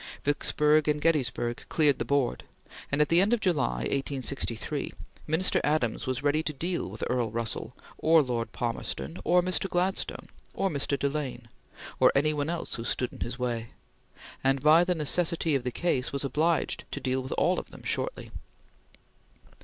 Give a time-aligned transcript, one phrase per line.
[0.23, 2.43] Vicksburg and Gettysburg cleared the board,
[2.91, 4.93] and, at the end of July, 1863,
[5.27, 9.69] Minister Adams was ready to deal with Earl Russell or Lord Palmerston or Mr.
[9.69, 10.97] Gladstone or Mr.
[10.97, 11.49] Delane,
[11.99, 13.73] or any one else who stood in his way;
[14.43, 17.83] and by the necessity of the case, was obliged to deal with all of them
[17.83, 18.31] shortly.